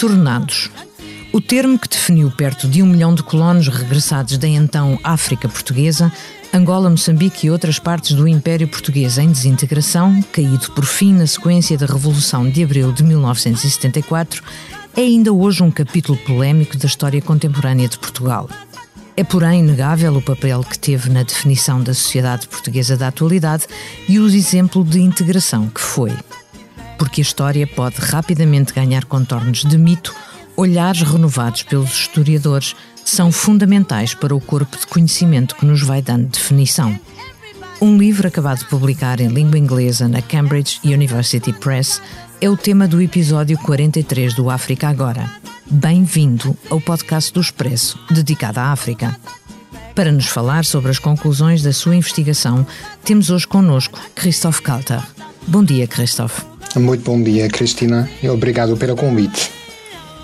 [0.00, 0.70] Retornados.
[1.30, 6.10] O termo que definiu perto de um milhão de colonos regressados da então África Portuguesa,
[6.54, 11.76] Angola, Moçambique e outras partes do Império Português em desintegração, caído por fim na sequência
[11.76, 14.42] da Revolução de Abril de 1974,
[14.96, 18.48] é ainda hoje um capítulo polémico da história contemporânea de Portugal.
[19.14, 23.66] É, porém, inegável o papel que teve na definição da sociedade portuguesa da atualidade
[24.08, 26.16] e o exemplo de integração que foi
[27.00, 30.14] porque a história pode rapidamente ganhar contornos de mito,
[30.54, 36.28] olhares renovados pelos historiadores são fundamentais para o corpo de conhecimento que nos vai dando
[36.28, 36.94] definição.
[37.80, 42.02] Um livro acabado de publicar em língua inglesa na Cambridge University Press
[42.38, 45.24] é o tema do episódio 43 do África Agora.
[45.70, 49.18] Bem-vindo ao podcast do Expresso, dedicado à África.
[49.94, 52.66] Para nos falar sobre as conclusões da sua investigação,
[53.02, 55.02] temos hoje connosco Christophe Kalter.
[55.48, 56.59] Bom dia, Christophe.
[56.76, 59.50] Muito bom dia, Cristina, e obrigado pelo convite.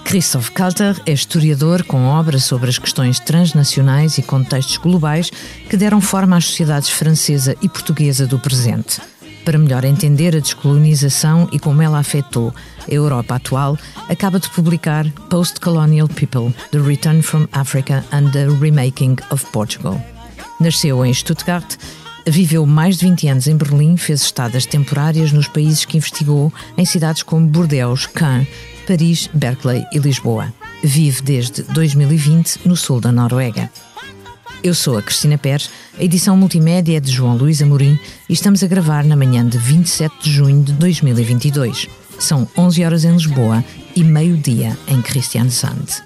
[0.05, 5.31] Christoph Kalter é historiador com obras sobre as questões transnacionais e contextos globais
[5.69, 9.01] que deram forma às sociedades francesa e portuguesa do presente.
[9.45, 12.55] Para melhor entender a descolonização e como ela afetou
[12.89, 13.77] a Europa atual,
[14.09, 20.01] acaba de publicar Post-Colonial People: The Return from Africa and the Remaking of Portugal.
[20.61, 21.77] Nasceu em Stuttgart
[22.29, 26.85] Viveu mais de 20 anos em Berlim, fez estadas temporárias nos países que investigou, em
[26.85, 28.47] cidades como Bordeaux, Caen,
[28.85, 30.53] Paris, Berkeley e Lisboa.
[30.83, 33.71] Vive desde 2020 no sul da Noruega.
[34.61, 37.97] Eu sou a Cristina Pérez, a edição multimédia é de João Luís Amorim
[38.29, 41.87] e estamos a gravar na manhã de 27 de junho de 2022.
[42.19, 43.65] São 11 horas em Lisboa
[43.95, 46.06] e meio-dia em Christiansand.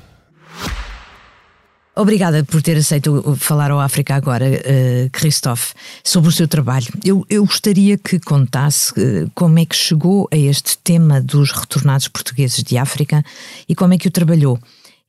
[1.93, 6.87] Obrigada por ter aceito falar ao África agora, uh, Christophe, sobre o seu trabalho.
[7.03, 12.07] Eu, eu gostaria que contasse uh, como é que chegou a este tema dos retornados
[12.07, 13.23] portugueses de África
[13.67, 14.57] e como é que o trabalhou.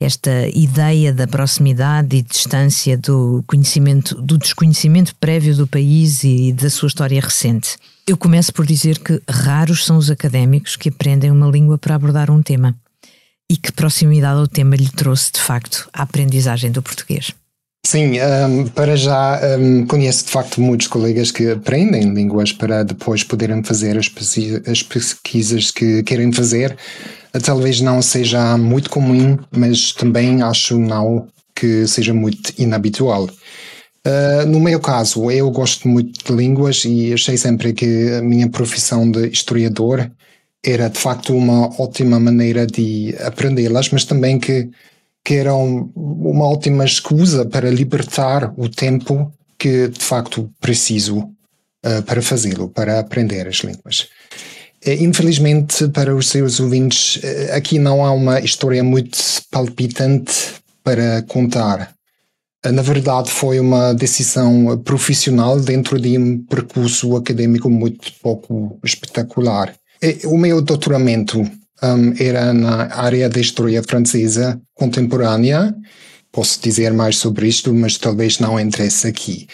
[0.01, 6.69] Esta ideia da proximidade e distância do conhecimento, do desconhecimento prévio do país e da
[6.69, 7.77] sua história recente.
[8.05, 12.29] Eu começo por dizer que raros são os académicos que aprendem uma língua para abordar
[12.29, 12.75] um tema
[13.53, 17.33] e que proximidade ao tema lhe trouxe, de facto, a aprendizagem do português?
[17.87, 23.23] Sim, um, para já um, conheço de facto muitos colegas que aprendem línguas para depois
[23.23, 24.11] poderem fazer as,
[24.67, 26.75] as pesquisas que querem fazer.
[27.45, 33.29] Talvez não seja muito comum, mas também acho não que seja muito inabitual.
[34.07, 38.49] Uh, no meu caso, eu gosto muito de línguas e achei sempre que a minha
[38.49, 40.11] profissão de historiador
[40.65, 44.71] era de facto uma ótima maneira de aprendê-las, mas também que,
[45.25, 52.03] que era um, uma ótima escusa para libertar o tempo que de facto preciso uh,
[52.07, 54.09] para fazê-lo, para aprender as línguas.
[54.85, 59.17] Eh, infelizmente, para os seus ouvintes, eh, aqui não há uma história muito
[59.51, 61.95] palpitante para contar.
[62.65, 69.75] Na verdade, foi uma decisão profissional dentro de um percurso acadêmico muito pouco espetacular.
[70.25, 71.41] O meu doutoramento
[71.83, 75.75] um, era na área da história francesa contemporânea.
[76.31, 79.47] Posso dizer mais sobre isto, mas talvez não interesse aqui.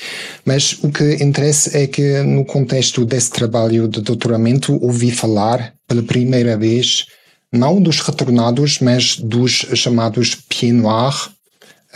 [0.44, 6.02] Mas o que interessa é que, no contexto desse trabalho de doutoramento, ouvi falar pela
[6.02, 7.06] primeira vez
[7.52, 11.30] não dos retornados, mas dos chamados pieds noirs,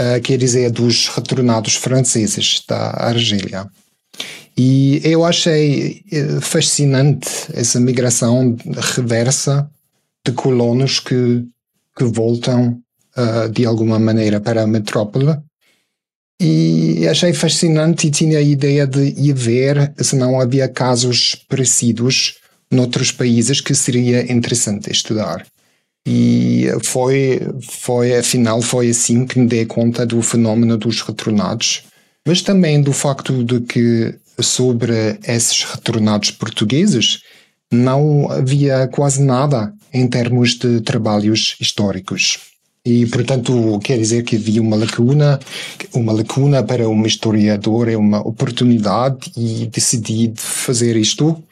[0.00, 3.67] uh, quer dizer, dos retornados franceses da Argélia.
[4.56, 8.56] E eu achei eh, fascinante essa migração
[8.94, 9.70] reversa
[10.26, 11.44] de colonos que,
[11.96, 12.81] que voltam
[13.16, 15.37] uh, de alguma maneira para a metrópole.
[16.40, 22.34] E achei fascinante e tinha a ideia de ir ver se não havia casos parecidos
[22.70, 25.46] noutros países que seria interessante estudar.
[26.06, 27.40] E foi,
[27.70, 31.84] foi, afinal, foi assim que me dei conta do fenómeno dos retornados,
[32.26, 37.21] mas também do facto de que sobre esses retornados portugueses,
[37.73, 42.39] não havia quase nada em termos de trabalhos históricos.
[42.85, 45.39] E, portanto, quer dizer que havia uma lacuna,
[45.94, 51.43] uma lacuna para um historiador, é uma oportunidade e decidi fazer isto.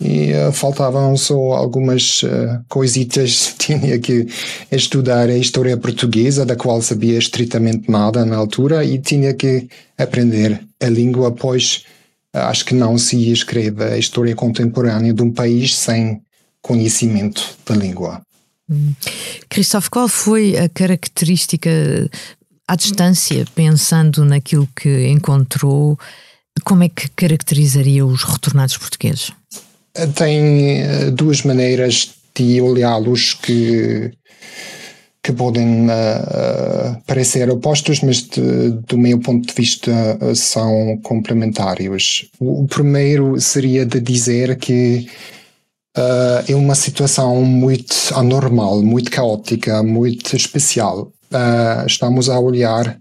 [0.00, 3.54] e uh, faltavam só algumas uh, coisitas.
[3.58, 4.26] Tinha que
[4.72, 10.60] estudar a história portuguesa, da qual sabia estritamente nada na altura, e tinha que aprender
[10.80, 11.84] a língua, pois
[12.44, 16.20] acho que não se escreve a história contemporânea de um país sem
[16.60, 18.20] conhecimento da língua.
[18.68, 18.92] Hum.
[19.48, 21.70] Christophe, qual foi a característica
[22.66, 25.98] à distância, pensando naquilo que encontrou,
[26.64, 29.32] como é que caracterizaria os retornados portugueses?
[30.14, 34.12] tem eh, duas maneiras de olhá-los que,
[35.26, 39.92] que podem uh, parecer opostos, mas de, do meu ponto de vista
[40.36, 42.30] são complementários.
[42.38, 45.08] O, o primeiro seria de dizer que
[45.98, 51.12] uh, é uma situação muito anormal, muito caótica, muito especial.
[51.32, 52.96] Uh, estamos a olhar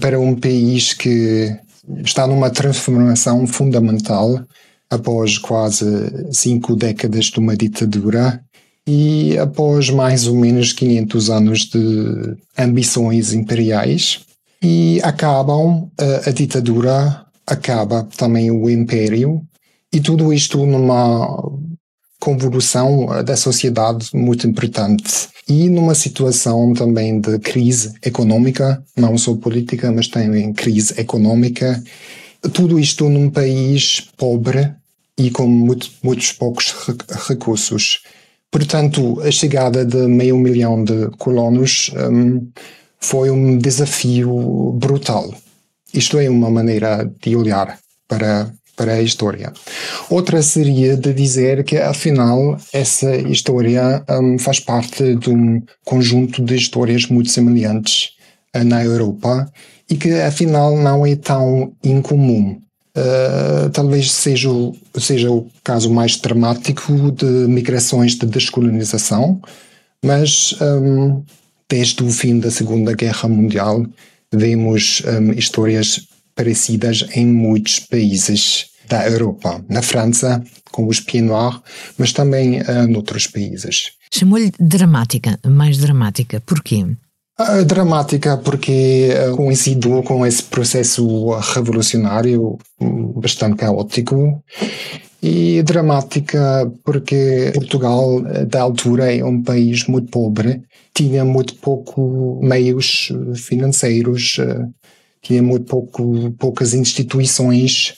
[0.00, 1.54] para um país que
[2.02, 4.42] está numa transformação fundamental
[4.88, 5.84] após quase
[6.32, 8.42] cinco décadas de uma ditadura
[8.86, 14.20] e após mais ou menos 500 anos de ambições imperiais
[14.62, 19.42] e acabam a, a ditadura, acaba também o império
[19.92, 21.42] e tudo isto numa
[22.18, 29.90] convolução da sociedade muito importante e numa situação também de crise econômica, não só política,
[29.90, 31.82] mas também crise econômica.
[32.52, 34.72] Tudo isto num país pobre
[35.18, 36.72] e com muito, muitos poucos
[37.28, 38.02] recursos.
[38.52, 42.46] Portanto, a chegada de meio milhão de colonos um,
[43.00, 45.34] foi um desafio brutal.
[45.94, 49.50] Isto é uma maneira de olhar para, para a história.
[50.10, 56.54] Outra seria de dizer que, afinal, essa história um, faz parte de um conjunto de
[56.54, 58.10] histórias muito semelhantes
[58.54, 59.50] uh, na Europa
[59.88, 62.60] e que, afinal, não é tão incomum.
[62.96, 69.40] Uh, talvez seja o, seja o caso mais dramático de migrações de descolonização,
[70.04, 71.22] mas um,
[71.68, 73.86] desde o fim da Segunda Guerra Mundial
[74.30, 79.64] vemos um, histórias parecidas em muitos países da Europa.
[79.70, 81.30] Na França, com os Pieds
[81.96, 83.92] mas também uh, noutros países.
[84.12, 86.42] Chamou-lhe dramática, mais dramática.
[86.44, 86.84] Porquê?
[87.66, 94.42] Dramática porque uh, coincidiu com esse processo revolucionário hum, bastante caótico.
[95.22, 100.62] E dramática porque Portugal da altura é um país muito pobre,
[100.92, 104.68] tinha muito pouco meios financeiros, uh,
[105.22, 107.94] tinha muito pouco, poucas instituições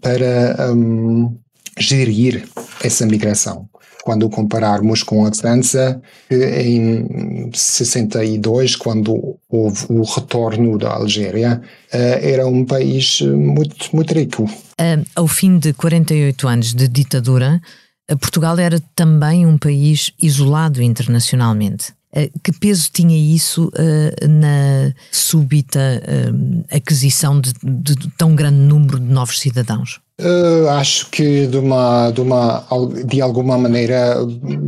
[0.00, 1.34] para um,
[1.78, 2.46] gerir
[2.84, 3.68] essa migração
[4.06, 6.00] quando compararmos com a França,
[6.30, 11.60] em 62, quando houve o retorno da Algéria,
[11.92, 14.48] eh, era um país muito, muito rico.
[15.16, 17.60] Ao fim de 48 anos de ditadura,
[18.20, 21.92] Portugal era também um país isolado internacionalmente.
[22.42, 29.06] Que peso tinha isso uh, na súbita uh, aquisição de, de, tão grande número de
[29.06, 30.00] novos cidadãos?
[30.18, 32.64] Uh, acho que de, uma, de, uma,
[33.04, 34.16] de alguma maneira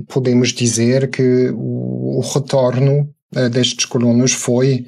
[0.08, 4.86] podemos dizer que o, o retorno uh, destes colonos foi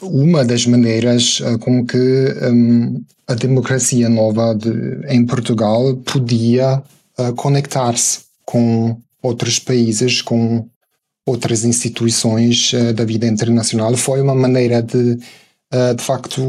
[0.00, 1.96] uma das maneiras com que
[2.42, 4.68] um, a democracia nova de,
[5.08, 6.82] em Portugal podia
[7.36, 10.66] conectar-se com outros países, com
[11.26, 13.96] outras instituições da vida internacional.
[13.96, 15.18] Foi uma maneira de
[15.72, 16.42] uh, de facto,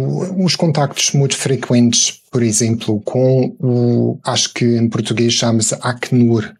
[0.44, 6.54] os contactos muito frequentes, por exemplo, com o, acho que em português chama-se ACNUR,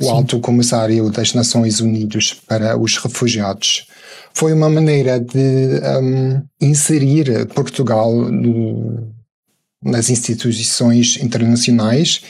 [0.00, 0.10] o Sim.
[0.10, 3.86] Alto Comissário das Nações Unidas para os Refugiados.
[4.32, 9.08] Foi uma maneira de um, inserir Portugal no,
[9.82, 12.22] nas instituições internacionais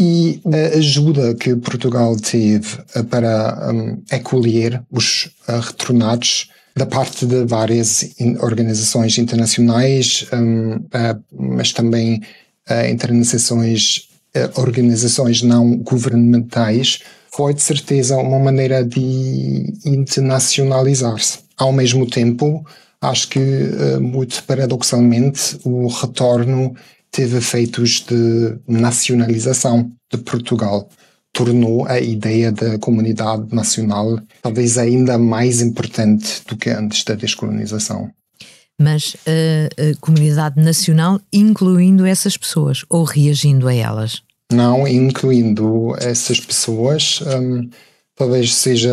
[0.00, 7.26] e a ajuda que Portugal teve uh, para um, acolher os uh, retornados da parte
[7.26, 12.22] de várias organizações internacionais, um, uh, mas também
[12.70, 17.00] uh, internações, uh, organizações não governamentais,
[17.34, 21.40] foi de certeza uma maneira de internacionalizar-se.
[21.56, 22.64] Ao mesmo tempo,
[23.00, 23.38] acho que,
[24.00, 26.74] muito paradoxalmente, o retorno
[27.10, 30.88] teve efeitos de nacionalização de Portugal
[31.32, 38.10] tornou a ideia da comunidade nacional talvez ainda mais importante do que antes da descolonização.
[38.80, 44.22] Mas a, a comunidade nacional incluindo essas pessoas ou reagindo a elas?
[44.52, 47.20] Não, incluindo essas pessoas.
[47.20, 47.68] Um,
[48.16, 48.92] talvez seja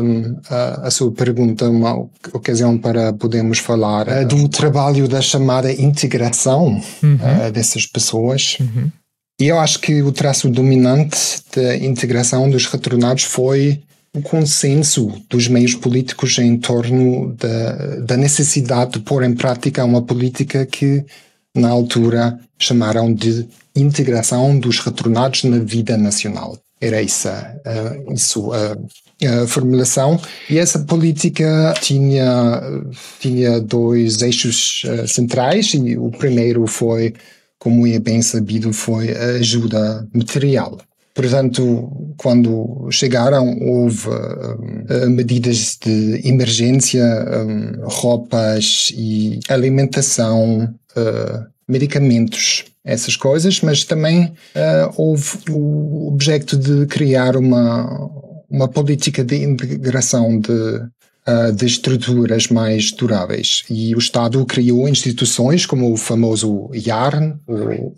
[0.00, 5.72] um, a, a, sua pergunta uma ocasião para podermos falar uh, do trabalho da chamada
[5.72, 7.14] integração uhum.
[7.14, 8.56] uh, dessas pessoas.
[8.60, 8.90] Uhum
[9.40, 13.80] E eu acho que o traço dominante da integração dos retornados foi
[14.12, 20.02] o consenso dos meios políticos em torno da, da necessidade de pôr em prática uma
[20.02, 21.04] política que,
[21.54, 23.46] na altura, chamaram de
[23.76, 26.58] integração dos retornados na vida nacional.
[26.80, 30.20] Era essa, uh, isso, a formulação.
[30.48, 32.62] E essa política tinha,
[33.18, 37.14] tinha dois eixos uh, centrais, e o primeiro foi
[37.58, 40.78] como é bem sabido, foi a ajuda material.
[41.18, 53.16] Portanto, quando chegaram, houve uh, medidas de emergência, um, roupas e alimentação, uh, medicamentos, essas
[53.16, 58.10] coisas, mas também uh, houve o objeto de criar uma,
[58.50, 60.50] uma política de integração de
[61.28, 63.62] uh, de estruturas mais duráveis.
[63.68, 67.34] E o Estado criou instituições como o famoso IARN,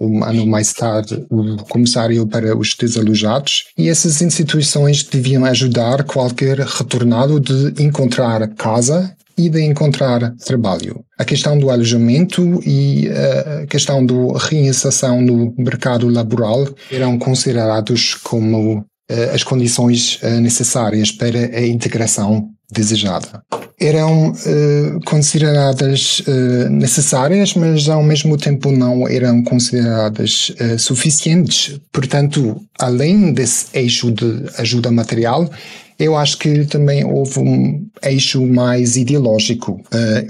[0.00, 6.58] um ano mais tarde o Comissário para os Desalojados, e essas instituições deviam ajudar qualquer
[6.58, 9.14] retornado de encontrar casa
[9.46, 11.04] e de encontrar trabalho.
[11.18, 18.78] A questão do alojamento e a questão da reinserção no mercado laboral eram considerados como
[18.78, 23.42] uh, as condições uh, necessárias para a integração desejada.
[23.78, 31.80] Eram uh, consideradas uh, necessárias, mas ao mesmo tempo não eram consideradas uh, suficientes.
[31.92, 35.50] Portanto, além desse eixo de ajuda material,
[35.98, 39.80] eu acho que também houve um eixo mais ideológico.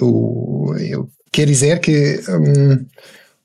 [0.01, 2.85] eu, eu quer dizer que um,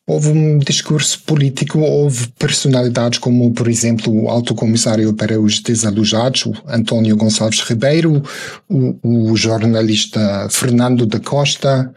[0.08, 6.44] Houve um discurso político, houve personalidades como, por exemplo, o Alto Comissário para os Desalojados,
[6.68, 8.22] António Gonçalves Ribeiro,
[8.70, 11.92] o, o jornalista Fernando da Costa,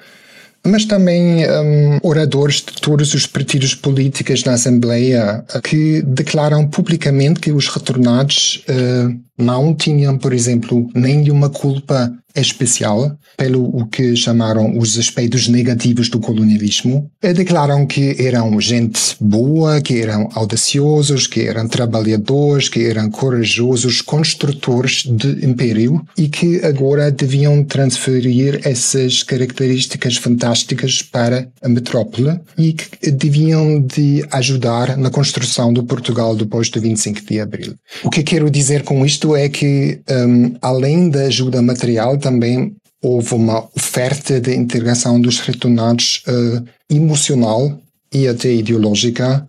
[0.66, 7.52] mas também um, oradores de todos os partidos políticos na Assembleia que declaram publicamente que
[7.52, 14.98] os retornados uh, não tinham, por exemplo, nenhuma culpa especial pelo o que chamaram os
[14.98, 17.10] aspectos negativos do colonialismo.
[17.22, 24.00] E declaram que eram gente boa, que eram audaciosos, que eram trabalhadores, que eram corajosos
[24.02, 32.72] construtores de império e que agora deviam transferir essas características fantásticas para a metrópole e
[32.72, 37.74] que deviam de ajudar na construção do Portugal depois do 25 de abril.
[38.02, 43.34] O que quero dizer com isto é que, um, além da ajuda material, também houve
[43.34, 47.80] uma oferta de integração dos retornados uh, emocional
[48.12, 49.48] e até ideológica,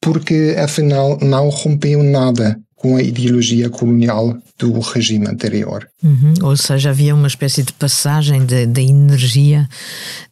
[0.00, 5.86] porque afinal não rompeu nada com a ideologia colonial do regime anterior.
[6.02, 9.68] Uhum, ou seja, havia uma espécie de passagem da energia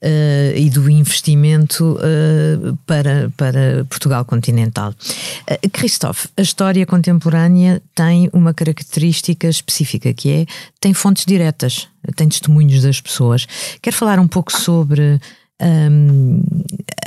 [0.02, 4.95] uh, e do investimento uh, para, para Portugal continental.
[5.43, 10.47] Uh, Christophe, a história contemporânea tem uma característica específica que é
[10.81, 11.87] tem fontes diretas,
[12.17, 13.47] tem testemunhos das pessoas.
[13.83, 15.21] Quer falar um pouco sobre
[15.61, 16.40] um,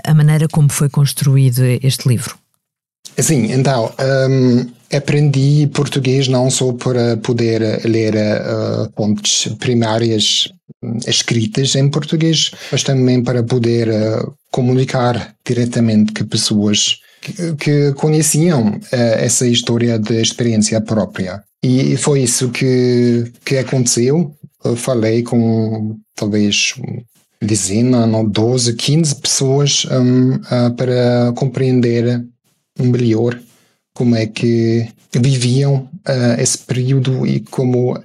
[0.04, 2.38] a maneira como foi construído este livro?
[3.18, 3.92] Sim, então.
[4.30, 10.50] Um aprendi português não só para poder ler uh, fontes primárias
[10.84, 17.94] hum, escritas em português, mas também para poder uh, comunicar diretamente com pessoas que, que
[17.94, 21.44] conheciam uh, essa história de experiência própria.
[21.64, 24.36] E foi isso que, que aconteceu.
[24.64, 26.76] Eu falei com talvez
[27.42, 30.40] dezena, não, 12, 15 pessoas um,
[30.76, 32.24] para compreender
[32.80, 33.40] melhor
[33.94, 34.88] como é que
[35.20, 38.00] viviam uh, esse período e como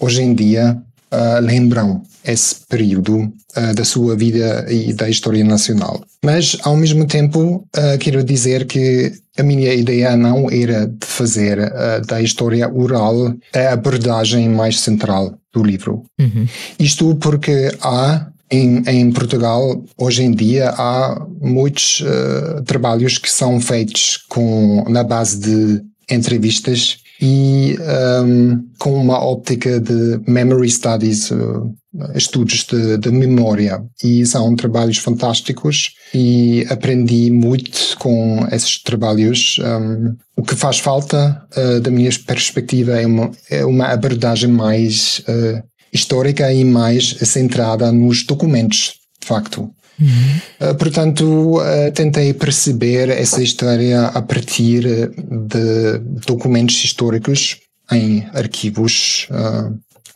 [0.00, 0.76] hoje em dia
[1.12, 6.02] uh, lembram esse período uh, da sua vida e da história nacional.
[6.24, 7.64] Mas, ao mesmo tempo,
[8.00, 11.72] quero dizer que a minha ideia não era de fazer
[12.08, 16.02] da história oral a abordagem mais central do livro.
[16.18, 16.44] Uhum.
[16.76, 23.60] Isto porque há em, em, Portugal, hoje em dia, há muitos uh, trabalhos que são
[23.60, 31.30] feitos com, na base de entrevistas e um, ehm, com uma óptica de memory studies,
[31.30, 31.74] uh,
[32.14, 33.82] estudos de, de, memória.
[34.02, 39.58] E são trabalhos fantásticos e aprendi muito com esses trabalhos.
[39.58, 44.50] Um, ehm, o que faz falta, uh, da minha perspectiva, é uma, é uma abordagem
[44.50, 49.70] mais uh, histórica e mais centrada nos documentos, de facto.
[50.00, 50.70] Uhum.
[50.70, 57.58] Uh, portanto, uh, tentei perceber essa história a partir de documentos históricos
[57.90, 59.28] em arquivos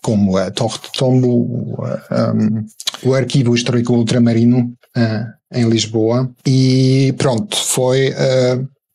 [0.03, 1.79] como a Torre de Tombo,
[2.11, 2.67] um,
[3.09, 4.75] o Arquivo Histórico Ultramarino
[5.55, 6.31] em Lisboa.
[6.45, 8.13] E pronto, foi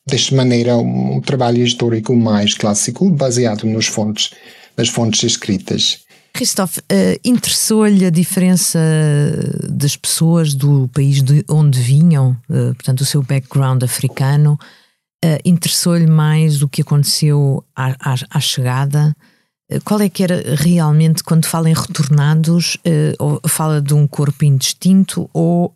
[0.07, 4.31] desta maneira, um trabalho histórico mais clássico, baseado nos fontes,
[4.77, 5.99] nas fontes escritas.
[6.37, 8.79] Christophe, uh, interessou-lhe a diferença
[9.67, 14.53] das pessoas do país de onde vinham, uh, portanto, o seu background africano,
[15.25, 19.15] uh, interessou-lhe mais o que aconteceu à, à, à chegada?
[19.83, 22.77] Qual é que era realmente, quando fala em retornados,
[23.49, 25.73] fala de um corpo indistinto ou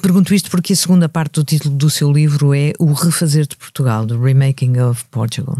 [0.00, 3.56] pergunto isto porque a segunda parte do título do seu livro é O Refazer de
[3.56, 5.58] Portugal, The Remaking of Portugal.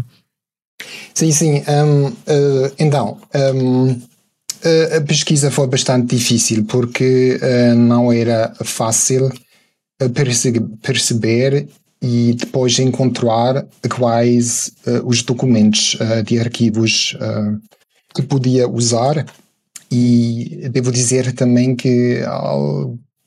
[1.17, 1.63] Sim, sim.
[1.67, 3.17] Um, uh, então,
[3.57, 3.89] um,
[4.95, 9.31] a pesquisa foi bastante difícil porque uh, não era fácil
[10.83, 11.67] perceber
[12.03, 17.59] e depois encontrar quais uh, os documentos uh, de arquivos uh,
[18.13, 19.25] que podia usar
[19.91, 22.21] e devo dizer também que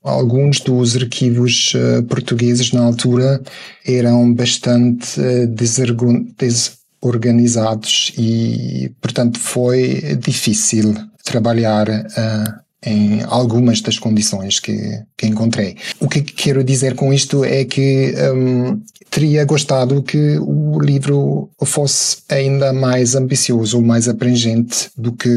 [0.05, 1.73] alguns dos arquivos
[2.09, 3.43] portugueses na altura
[3.85, 5.19] eram bastante
[5.49, 5.79] des
[7.01, 15.77] organizados e, portanto, foi difícil trabalhar uh, em algumas das condições que, que encontrei.
[15.99, 18.81] O que quero dizer com isto é que um,
[19.11, 25.29] teria gostado que o livro fosse ainda mais ambicioso, mais abrangente do que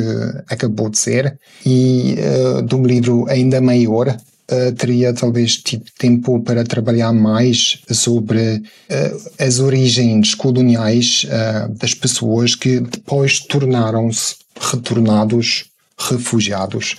[0.48, 4.15] acabou de ser e uh, de um livro ainda maior
[4.51, 11.93] uh, teria talvez tido tempo para trabalhar mais sobre uh, as origens coloniais uh, das
[11.93, 15.65] pessoas que depois tornaram-se retornados
[15.97, 16.95] refugiados.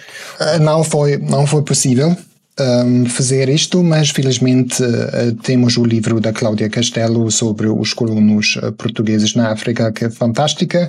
[0.60, 2.16] não foi não foi possível
[2.60, 8.56] um, fazer isto, mas felizmente uh, temos o livro da Cláudia Castelo sobre os colonos
[8.56, 10.88] uh, portugueses na África, que é fantástica,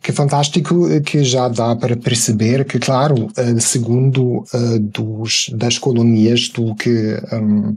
[0.00, 4.44] que é fantástico, que já dá para perceber que, claro, uh, segundo
[4.80, 7.76] dos, das colonias do que um,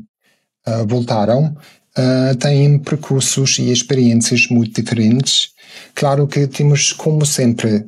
[0.87, 1.55] voltaram,
[2.39, 5.49] têm percursos e experiências muito diferentes.
[5.93, 7.85] Claro que temos, como sempre,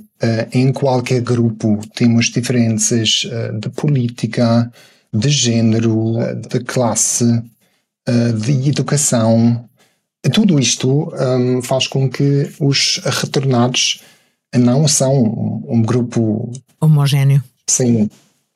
[0.51, 3.27] em qualquer grupo, temos diferenças
[3.59, 4.69] de política,
[5.17, 6.15] de género,
[6.49, 7.41] de classe,
[8.07, 9.65] eh, de educação.
[10.31, 14.01] Tudo isto um, faz com que os retornados
[14.55, 17.43] não são um grupo homogéneo.
[17.67, 18.09] Sim,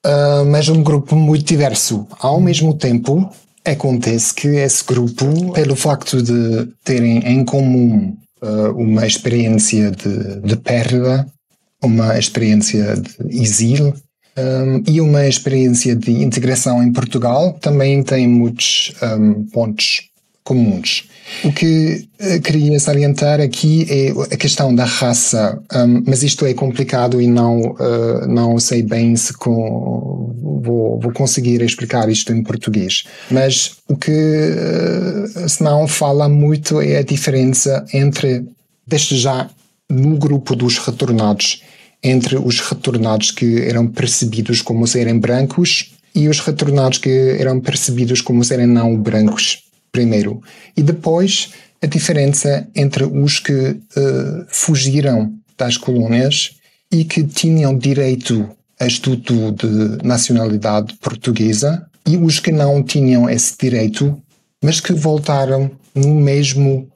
[0.06, 2.08] uh, mas um grupo muito diverso.
[2.19, 3.30] Ao mesmo tempo,
[3.65, 10.56] acontece que esse grupo, pelo facto de terem em comum uh, uma experiência de, de
[10.56, 11.28] perda,
[11.84, 13.93] uma experiência de exílio,
[14.39, 20.10] um, e uma experiência de integração em Portugal também tem muitos um, pontos
[20.43, 21.08] comuns.
[21.43, 26.54] O que uh, queria salientar aqui é a questão da raça, um, mas isto é
[26.54, 32.41] complicado e não, uh, não sei bem se com, vou, vou conseguir explicar isto em
[32.41, 33.04] português.
[33.30, 38.43] Mas o que uh, se não fala muito é a diferença entre,
[38.88, 39.47] desde já,
[39.88, 41.62] no grupo dos retornados
[42.03, 48.21] entre os retornados que eram percebidos como serem brancos e os retornados que eram percebidos
[48.21, 50.41] como serem não brancos, primeiro.
[50.75, 51.49] E depois
[51.81, 56.51] a diferença entre os que uh, fugiram das colônias
[56.91, 63.55] e que tinham direito a estudo de nacionalidade portuguesa e os que não tinham esse
[63.57, 64.19] direito,
[64.63, 66.89] mas que voltaram no mesmo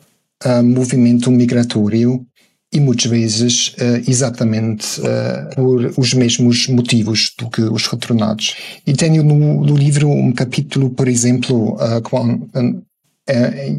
[0.45, 2.25] uh, movimento migratório
[2.73, 8.55] e muitas vezes uh, exatamente uh, por os mesmos motivos do que os retornados.
[8.85, 12.47] E tenho no, no livro um capítulo, por exemplo, com,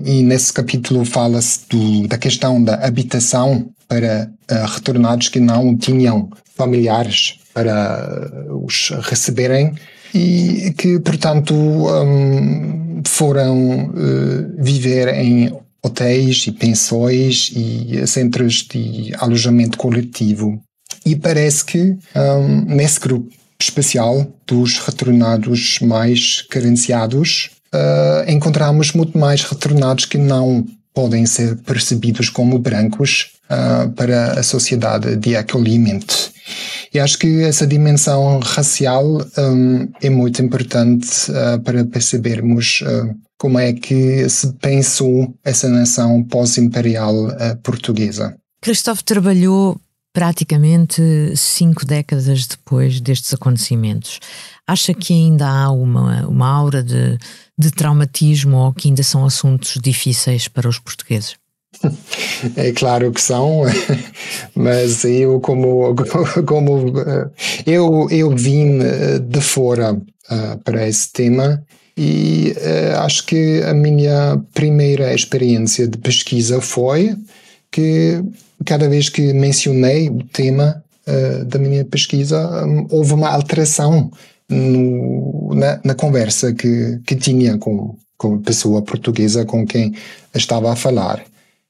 [0.05, 1.61] e nesse capítulo fala-se
[2.09, 4.31] da questão da habitação para
[4.75, 9.75] retornados que não tinham familiares para os receberem
[10.15, 13.93] e que, portanto, um, foram
[14.59, 15.53] viver em
[15.85, 20.59] hotéis e pensões e centros de alojamento coletivo.
[21.05, 29.43] E parece que um, nesse grupo especial dos retornados mais carenciados, uh, encontramos muito mais
[29.43, 36.33] retornados que não podem ser percebidos como brancos uh, para a sociedade de acolhimento.
[36.93, 39.05] E acho que essa dimensão racial
[39.39, 46.23] um, é muito importante uh, para percebermos uh, como é que se pensou essa nação
[46.23, 47.15] pós-imperial
[47.63, 48.35] portuguesa.
[48.63, 49.79] Christophe trabalhou
[50.15, 51.03] praticamente
[51.37, 54.21] cinco décadas depois destes acontecimentos.
[54.67, 57.19] Acha que ainda há uma, uma aura de,
[57.59, 61.35] de traumatismo ou que ainda são assuntos difíceis para os portugueses?
[62.57, 63.63] É claro que são,
[64.55, 65.95] mas eu como,
[66.47, 66.93] como
[67.65, 71.63] eu, eu vim eh, de fora uh, para esse tema
[71.97, 72.55] E
[72.99, 77.17] acho que a minha primeira experiência de pesquisa foi
[77.71, 78.23] que
[78.67, 80.83] cada vez que mencionei o tema
[81.47, 84.11] da minha pesquisa, um, houve uma alteração
[84.49, 89.95] no, na, na, conversa que, que tinha com, com a pessoa portuguesa com quem
[90.35, 91.23] estava a falar.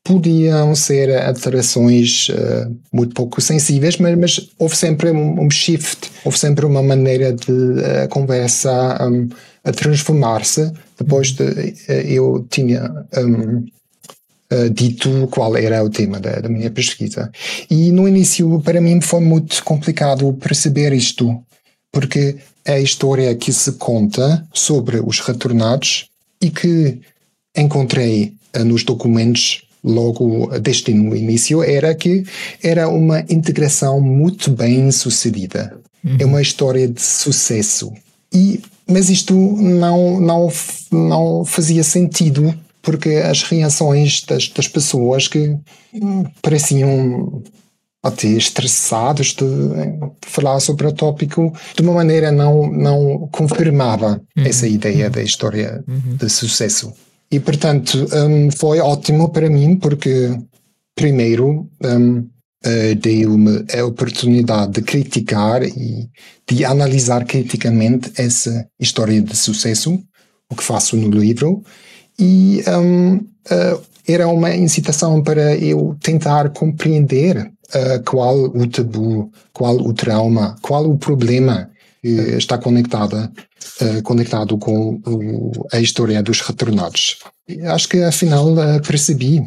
[0.07, 6.39] Podiam ser alterações uh, muito pouco sensíveis, mas, mas, houve sempre um, um, shift, houve
[6.39, 9.31] sempre uma maneira de uh, conversa um,
[9.65, 10.71] a transformar-se.
[10.99, 13.65] Depois de uh, eu tinha um,
[14.75, 17.33] dito qual era o tema da, da minha pesquisa.
[17.71, 21.43] E no início, para mim, foi muito complicado perceber isto,
[21.91, 22.37] porque
[22.67, 26.11] a história que se conta sobre os retornados
[26.43, 27.01] e que
[27.57, 32.25] encontrei nos documentos logo desde no início era que
[32.63, 35.79] era uma integração muito bem sucedida.
[36.03, 36.17] Uhum.
[36.19, 37.93] É uma história de sucesso.
[38.33, 40.53] E, mas isto não, não,
[40.91, 45.57] não fazia sentido porque as reações das, das pessoas que
[45.95, 47.43] hum, pareciam
[48.03, 54.45] até estressados de, de, falar sobre o tópico de uma maneira não não confirmava uhum.
[54.45, 56.17] essa ideia da história uhum.
[56.17, 56.93] de sucesso
[57.31, 60.39] e portanto um, foi ótimo para mim porque
[60.95, 66.09] primeiro um, uh, deu-me a oportunidade de criticar e
[66.49, 70.01] de analisar criticamente essa história de sucesso
[70.51, 71.63] o que faço no livro.
[72.19, 79.77] E um, uh, era uma incitação para eu tentar compreender uh, qual o tabu, qual
[79.77, 81.71] o trauma, qual o problema
[82.05, 83.33] que está conectada,
[83.81, 87.17] uh, conectado com o, a história dos retornados.
[87.65, 89.43] Acho que afinal uh, percebi.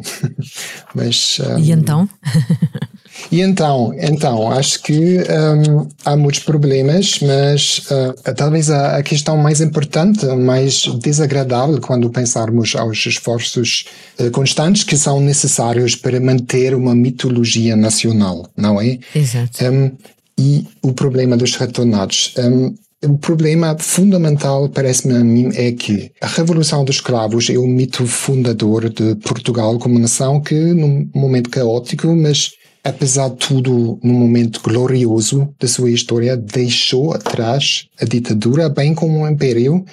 [0.92, 2.08] Mas, um, e então?
[3.32, 9.36] E então, então acho que um, há muitos problemas, mas uh, talvez a, a, questão
[9.36, 13.86] mais importante, mais desagradável quando pensarmos aos esforços
[14.32, 18.98] constantes que são necessários para manter uma mitologia nacional, não é?
[19.12, 19.64] Exato.
[19.64, 19.90] Um,
[20.38, 22.32] e o problema dos retornados.
[22.38, 22.74] Um,
[23.04, 28.04] o problema fundamental, parece-me a mim, é que a Revolução dos Escravos é o mito
[28.06, 32.50] fundador de Portugal como nação que, num momento caótico, mas
[32.82, 39.22] apesar de tudo, num momento glorioso da sua história, deixou atrás a ditadura, bem como
[39.22, 39.84] o império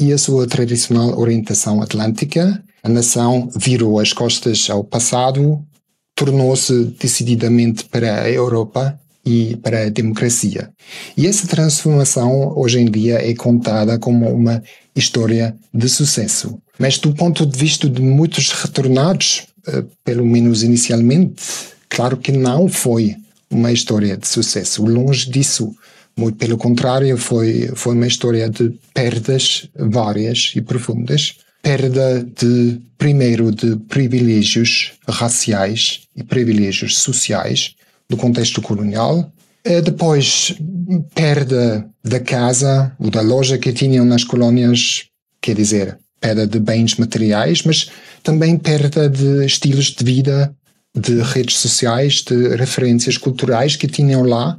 [0.00, 2.62] e a sua tradicional orientação atlântica.
[2.82, 5.62] A nação virou as costas ao passado,
[6.14, 10.70] tornou-se decididamente para a Europa e para a democracia.
[11.16, 14.62] E essa transformação hoje em dia é contada como uma
[14.94, 16.58] história de sucesso.
[16.78, 21.42] Mas do ponto de vista de muitos retornados, eh, pelo menos inicialmente,
[21.94, 23.14] Claro que não foi
[23.48, 25.72] uma história de sucesso, longe disso.
[26.16, 31.36] Muito pelo contrário, foi, foi uma história de perdas várias e profundas.
[31.62, 37.76] Perda de, primeiro, de privilégios raciais e privilégios sociais
[38.08, 39.32] do contexto colonial.
[39.64, 40.54] Eh, depois,
[41.14, 45.06] perda da casa ou da loja que tinham nas colónias,
[45.40, 47.90] quer dizer, perda de bens materiais, mas
[48.22, 50.54] também perda de estilos de vida
[50.96, 54.58] de redes sociais, de referências culturais que tinham lá,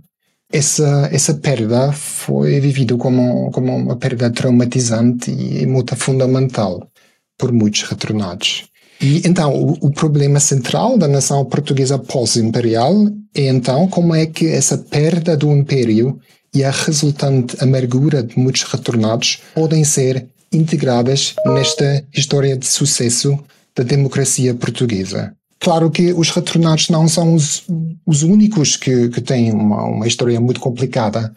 [0.52, 6.90] essa, essa perda foi vivida como, como uma perda traumatizante e muito fundamental
[7.38, 8.66] por muitos retornados.
[9.02, 14.48] E então, o, o problema central da nação portuguesa pós-imperial é então como é que
[14.48, 16.20] essa perda do império
[16.54, 23.38] e a resultante amargura de muitos retornados podem ser integradas nesta história de sucesso
[23.76, 25.36] da democracia portuguesa.
[25.60, 27.64] Claro que os retornados não são os,
[28.06, 31.34] os únicos que, que têm uma, uma história muito complicada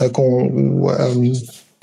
[0.00, 0.46] uh, com.
[0.46, 1.32] Um,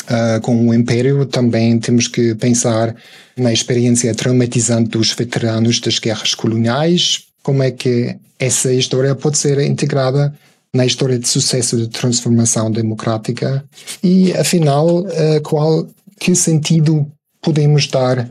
[0.06, 2.96] Uh, com o Império, também temos que pensar
[3.38, 9.60] na experiência traumatizante dos veteranos das guerras coloniais, como é que essa história pode ser
[9.60, 10.34] integrada
[10.74, 13.64] na história de sucesso de transformação democrática?
[14.04, 15.88] E, afinal, uh, qual
[16.20, 17.08] que sentido
[17.42, 18.30] podemos dar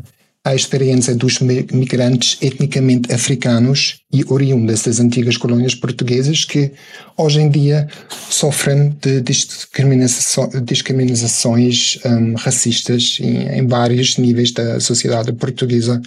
[0.49, 6.73] a experiência dos migrantes etnicamente africanos e oriundas das antigas colônias portuguesas que
[7.19, 7.87] hoje em dia
[8.31, 16.01] sofrem de discriminações um, racistas em, em vários níveis da sociedade portuguesa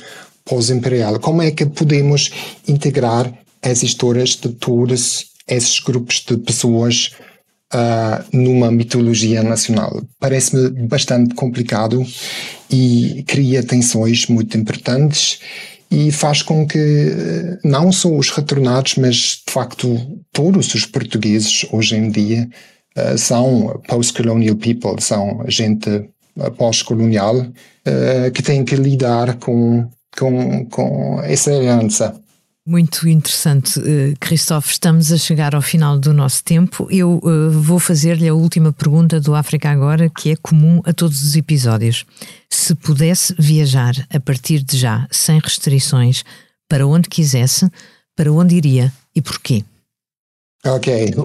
[0.43, 1.19] pós-imperial.
[1.19, 2.31] Como é que podemos
[2.67, 7.11] integrar as histórias de todos esses grupos de pessoas
[7.73, 10.01] uh, numa mitologia nacional.
[10.19, 12.05] Parece-me bastante complicado
[12.69, 15.39] e cria tensões muito importantes
[15.89, 21.65] e faz com que ah, não só os retornados, mas de facto todos os portugueses
[21.69, 22.49] hoje em dia
[22.97, 26.09] uh, são post-colonial people, são gente
[26.57, 32.15] pós-colonial uh, que tem que lidar com, com, com essa herança.
[32.71, 34.71] Muito interessante, uh, Christophe.
[34.71, 36.87] Estamos a chegar ao final do nosso tempo.
[36.89, 41.21] Eu uh, vou fazer-lhe a última pergunta do África Agora, que é comum a todos
[41.21, 42.05] os episódios.
[42.49, 46.23] Se pudesse viajar a partir de já, sem restrições,
[46.69, 47.69] para onde quisesse,
[48.15, 49.65] para onde iria e porquê?
[50.63, 51.15] Ok,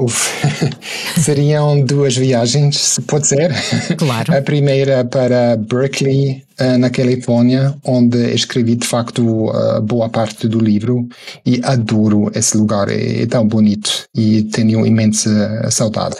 [1.22, 3.53] seriam duas viagens, pode ser?
[3.99, 4.35] Claro.
[4.35, 10.59] A primeira para Berkeley, eh, na Califórnia, onde escrevi de facto eh, boa parte do
[10.59, 11.07] livro
[11.44, 16.16] e adoro esse lugar, é tão bonito e tenho imensa saudade.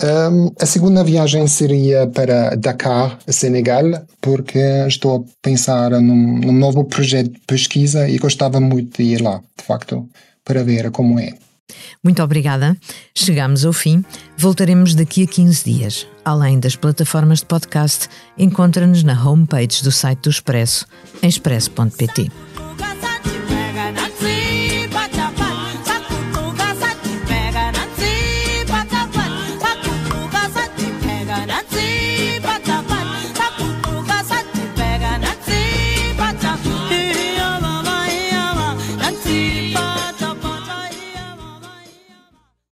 [0.00, 6.84] Um, a segunda viagem seria para Dakar, Senegal, porque estou a pensar num, num novo
[6.84, 10.08] projeto de pesquisa e gostava muito de ir lá, de facto,
[10.44, 11.34] para ver como é.
[12.02, 12.76] Muito obrigada.
[13.14, 14.04] Chegamos ao fim.
[14.36, 16.06] Voltaremos daqui a 15 dias.
[16.24, 20.86] Além das plataformas de podcast, encontra-nos na homepage do site do Expresso,
[21.22, 22.30] em expresso.pt.